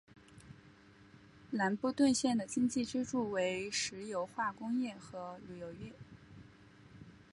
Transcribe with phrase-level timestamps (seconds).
[1.51, 5.93] 兰布顿县的经济支柱为石油化工业和旅游业。